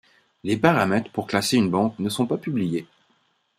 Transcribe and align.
Les 0.43 0.57
paramètres 0.57 1.11
pour 1.11 1.27
classer 1.27 1.57
une 1.57 1.69
banque 1.69 1.99
ne 1.99 2.09
sont 2.09 2.25
pas 2.25 2.39
publiés. 2.39 2.87